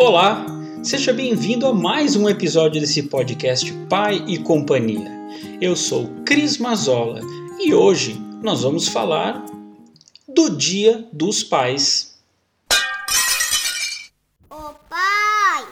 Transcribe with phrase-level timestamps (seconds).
[0.00, 0.46] Olá,
[0.80, 5.10] seja bem-vindo a mais um episódio desse podcast Pai e Companhia.
[5.60, 7.20] Eu sou Cris Mazola
[7.58, 9.44] e hoje nós vamos falar
[10.28, 12.16] do Dia dos Pais.
[14.48, 15.66] O pai!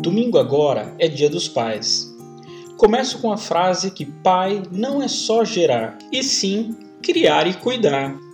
[0.00, 2.10] Domingo agora é Dia dos Pais.
[2.78, 8.27] Começo com a frase que pai não é só gerar, e sim criar e cuidar.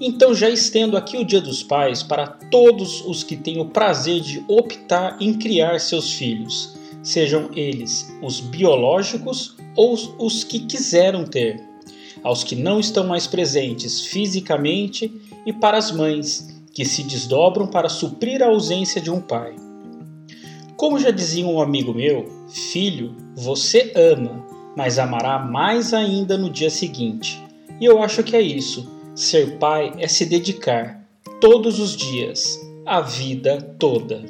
[0.00, 4.20] Então já estendo aqui o Dia dos Pais para todos os que têm o prazer
[4.20, 11.62] de optar em criar seus filhos, sejam eles os biológicos ou os que quiseram ter,
[12.22, 15.10] aos que não estão mais presentes fisicamente
[15.46, 19.56] e para as mães que se desdobram para suprir a ausência de um pai.
[20.76, 24.44] Como já dizia um amigo meu, filho, você ama,
[24.76, 27.42] mas amará mais ainda no dia seguinte.
[27.80, 28.95] E eu acho que é isso.
[29.16, 31.02] Ser pai é se dedicar
[31.40, 34.22] todos os dias, a vida toda.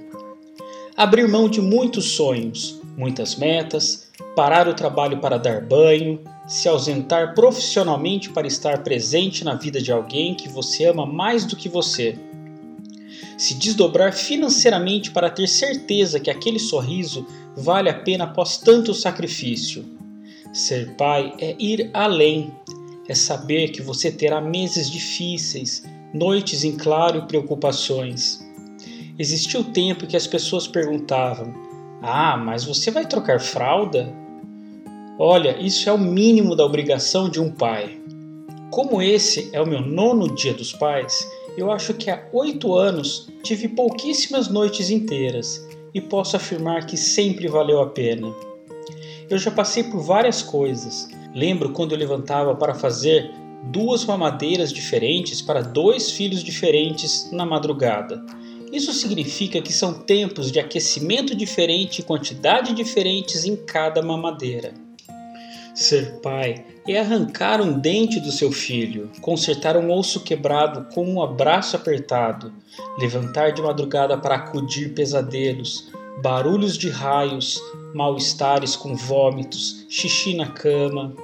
[0.97, 7.35] Abrir mão de muitos sonhos, muitas metas, parar o trabalho para dar banho, se ausentar
[7.35, 12.17] profissionalmente para estar presente na vida de alguém que você ama mais do que você.
[13.37, 19.85] Se desdobrar financeiramente para ter certeza que aquele sorriso vale a pena após tanto sacrifício.
[20.53, 22.55] Ser pai é ir além,
[23.09, 28.45] é saber que você terá meses difíceis, noites em claro e preocupações.
[29.19, 31.55] Existiu tempo que as pessoas perguntavam:
[32.03, 34.13] Ah, mas você vai trocar fralda?
[35.19, 37.99] Olha, isso é o mínimo da obrigação de um pai.
[38.71, 41.27] Como esse é o meu nono dia dos pais,
[41.57, 47.49] eu acho que há oito anos tive pouquíssimas noites inteiras e posso afirmar que sempre
[47.49, 48.35] valeu a pena.
[49.31, 53.31] Eu já passei por várias coisas, Lembro quando eu levantava para fazer
[53.65, 58.25] duas mamadeiras diferentes para dois filhos diferentes na madrugada.
[58.73, 64.73] Isso significa que são tempos de aquecimento diferente e quantidade diferentes em cada mamadeira.
[65.75, 71.23] Ser pai é arrancar um dente do seu filho, consertar um osso quebrado com um
[71.23, 72.51] abraço apertado,
[72.99, 75.93] levantar de madrugada para acudir pesadelos,
[76.23, 77.61] barulhos de raios,
[77.95, 81.15] mal-estares com vômitos, xixi na cama,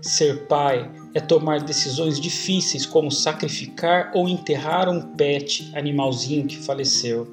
[0.00, 7.26] Ser pai é tomar decisões difíceis como sacrificar ou enterrar um pet animalzinho que faleceu.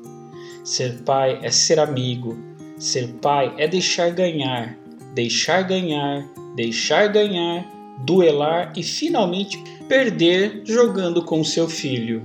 [0.64, 2.38] Ser pai é ser amigo.
[2.80, 4.78] Ser pai é deixar ganhar,
[5.14, 7.66] deixar ganhar, deixar ganhar,
[8.00, 12.24] duelar e finalmente perder jogando com seu filho.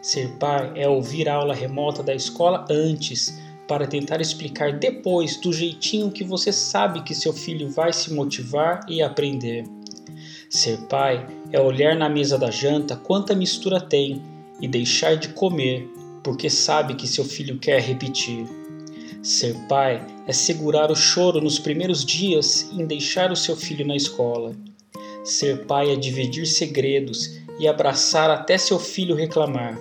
[0.00, 5.52] Ser pai é ouvir a aula remota da escola antes para tentar explicar depois do
[5.52, 9.64] jeitinho que você sabe que seu filho vai se motivar e aprender.
[10.48, 14.22] Ser pai é olhar na mesa da janta quanta mistura tem
[14.60, 15.88] e deixar de comer
[16.22, 18.46] porque sabe que seu filho quer repetir.
[19.22, 23.96] Ser pai é segurar o choro nos primeiros dias em deixar o seu filho na
[23.96, 24.54] escola.
[25.24, 29.76] Ser pai é dividir segredos e abraçar até seu filho reclamar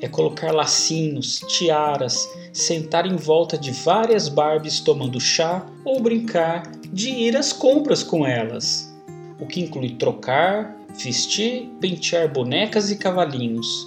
[0.00, 7.10] é colocar lacinhos, tiaras, sentar em volta de várias Barbies tomando chá ou brincar de
[7.10, 8.92] ir às compras com elas,
[9.38, 13.86] o que inclui trocar, vestir, pentear bonecas e cavalinhos.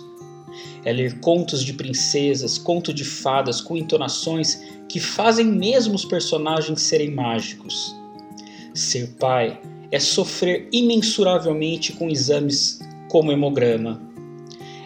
[0.86, 6.82] É ler contos de princesas, conto de fadas com entonações que fazem mesmo os personagens
[6.82, 7.96] serem mágicos.
[8.74, 9.60] Ser pai
[9.92, 14.02] é sofrer imensuravelmente com exames como hemograma.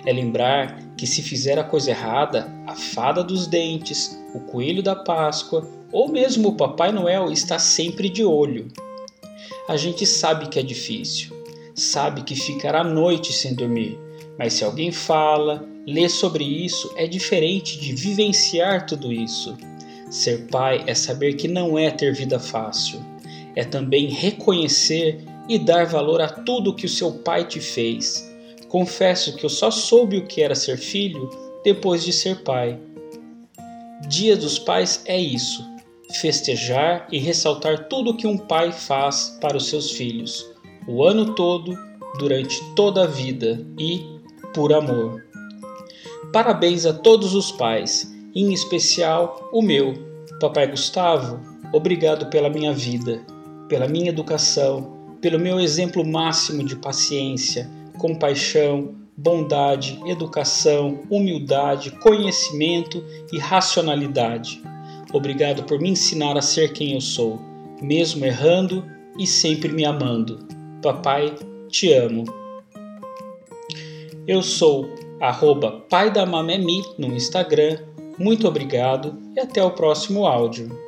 [0.06, 4.96] É lembrar que se fizer a coisa errada, a fada dos dentes, o coelho da
[4.96, 8.68] Páscoa ou mesmo o Papai Noel está sempre de olho.
[9.70, 11.36] A gente sabe que é difícil,
[11.76, 13.98] sabe que ficará noite sem dormir,
[14.40, 19.56] mas se alguém fala, lê sobre isso, é diferente de vivenciar tudo isso.
[20.10, 23.00] Ser pai é saber que não é ter vida fácil,
[23.56, 28.28] é também reconhecer e dar valor a tudo que o seu pai te fez
[28.70, 31.30] Confesso que eu só soube o que era ser filho
[31.64, 32.80] depois de ser pai.
[34.08, 35.66] Dia dos Pais é isso:
[36.20, 40.46] festejar e ressaltar tudo o que um pai faz para os seus filhos,
[40.88, 41.78] o ano todo,
[42.20, 44.06] durante toda a vida e
[44.54, 45.26] por amor.
[46.34, 49.94] Parabéns a todos os pais, em especial o meu,
[50.40, 51.40] Papai Gustavo.
[51.74, 53.22] Obrigado pela minha vida,
[53.68, 63.04] pela minha educação, pelo meu exemplo máximo de paciência, compaixão, bondade, educação, humildade, conhecimento
[63.34, 64.62] e racionalidade.
[65.12, 67.40] Obrigado por me ensinar a ser quem eu sou,
[67.82, 68.86] mesmo errando
[69.18, 70.40] e sempre me amando.
[70.82, 71.34] Papai,
[71.70, 72.26] te amo.
[74.28, 74.88] Eu sou
[75.20, 75.84] arroba
[76.28, 77.80] Mamemi no Instagram.
[78.20, 80.87] Muito obrigado e até o próximo áudio.